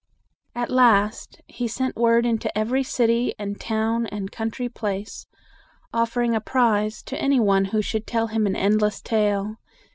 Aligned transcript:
At 0.55 0.71
last 0.71 1.41
he 1.45 1.67
sent 1.67 1.95
word 1.95 2.25
into 2.25 2.57
every 2.57 2.81
city 2.81 3.35
and 3.37 3.61
town 3.61 4.07
and 4.07 4.31
country 4.31 4.67
place, 4.67 5.27
offering 5.93 6.33
a 6.33 6.41
prize 6.41 7.03
to 7.03 7.21
any 7.21 7.39
one 7.39 7.65
who 7.65 7.83
should 7.83 8.07
tell 8.07 8.25
him 8.25 8.47
an 8.47 8.55
endless 8.55 8.99
tale. 8.99 9.57